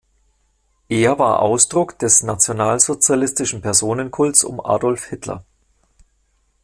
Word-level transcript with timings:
Er 0.89 1.19
war 1.19 1.43
Ausdruck 1.43 1.99
des 1.99 2.23
nationalsozialistischen 2.23 3.61
Personenkults 3.61 4.43
um 4.43 4.59
Adolf 4.59 5.05
Hitler. 5.05 5.45